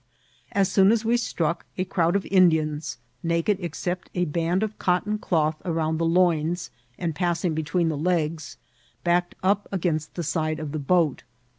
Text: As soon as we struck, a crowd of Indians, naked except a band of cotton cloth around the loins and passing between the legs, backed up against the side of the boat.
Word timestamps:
As 0.51 0.67
soon 0.67 0.91
as 0.91 1.05
we 1.05 1.15
struck, 1.15 1.63
a 1.77 1.85
crowd 1.85 2.15
of 2.15 2.25
Indians, 2.31 2.97
naked 3.21 3.59
except 3.61 4.09
a 4.15 4.25
band 4.25 4.63
of 4.63 4.79
cotton 4.79 5.19
cloth 5.19 5.61
around 5.63 5.99
the 5.99 6.05
loins 6.07 6.71
and 6.97 7.13
passing 7.13 7.53
between 7.53 7.87
the 7.89 7.97
legs, 7.97 8.57
backed 9.03 9.35
up 9.43 9.69
against 9.71 10.15
the 10.15 10.23
side 10.23 10.57
of 10.59 10.71
the 10.71 10.79
boat. 10.79 11.21